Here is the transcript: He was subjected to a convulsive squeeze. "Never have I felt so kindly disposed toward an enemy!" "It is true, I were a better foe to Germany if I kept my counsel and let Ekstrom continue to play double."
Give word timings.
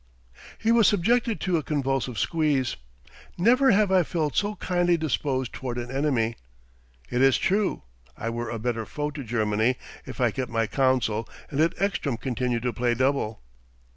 He 0.57 0.71
was 0.71 0.87
subjected 0.87 1.39
to 1.41 1.57
a 1.57 1.61
convulsive 1.63 2.17
squeeze. 2.17 2.75
"Never 3.37 3.69
have 3.69 3.91
I 3.91 4.01
felt 4.01 4.35
so 4.35 4.55
kindly 4.55 4.97
disposed 4.97 5.53
toward 5.53 5.77
an 5.77 5.91
enemy!" 5.95 6.37
"It 7.11 7.21
is 7.21 7.37
true, 7.37 7.83
I 8.17 8.31
were 8.31 8.49
a 8.49 8.57
better 8.57 8.87
foe 8.87 9.11
to 9.11 9.23
Germany 9.23 9.75
if 10.07 10.19
I 10.19 10.31
kept 10.31 10.49
my 10.49 10.65
counsel 10.65 11.29
and 11.51 11.59
let 11.59 11.79
Ekstrom 11.79 12.17
continue 12.17 12.59
to 12.61 12.73
play 12.73 12.95
double." 12.95 13.43